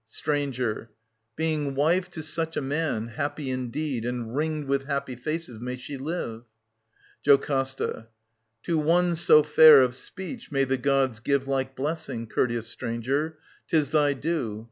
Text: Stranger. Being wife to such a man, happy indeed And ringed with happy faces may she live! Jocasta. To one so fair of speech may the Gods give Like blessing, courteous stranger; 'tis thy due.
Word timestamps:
Stranger. 0.09 0.89
Being 1.35 1.75
wife 1.75 2.09
to 2.09 2.23
such 2.23 2.57
a 2.57 2.61
man, 2.61 3.09
happy 3.09 3.51
indeed 3.51 4.03
And 4.03 4.35
ringed 4.35 4.65
with 4.65 4.85
happy 4.85 5.15
faces 5.15 5.59
may 5.59 5.77
she 5.77 5.95
live! 5.95 6.41
Jocasta. 7.23 8.07
To 8.63 8.77
one 8.79 9.15
so 9.15 9.43
fair 9.43 9.83
of 9.83 9.93
speech 9.95 10.51
may 10.51 10.63
the 10.63 10.77
Gods 10.79 11.19
give 11.19 11.47
Like 11.47 11.75
blessing, 11.75 12.25
courteous 12.25 12.65
stranger; 12.65 13.37
'tis 13.67 13.91
thy 13.91 14.13
due. 14.13 14.59